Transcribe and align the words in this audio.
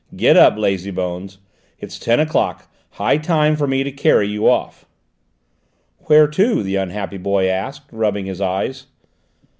"Get 0.15 0.35
up, 0.35 0.57
lazy 0.57 0.89
bones! 0.89 1.37
It's 1.77 1.99
ten 1.99 2.19
o'clock: 2.19 2.73
high 2.93 3.17
time 3.19 3.55
for 3.55 3.67
me 3.67 3.83
to 3.83 3.91
carry 3.91 4.27
you 4.27 4.49
off." 4.49 4.85
"Where 6.05 6.27
to?" 6.27 6.63
the 6.63 6.75
unhappy 6.75 7.19
boy 7.19 7.45
asked, 7.47 7.83
rubbing 7.91 8.25
his 8.25 8.41
eyes. 8.41 8.87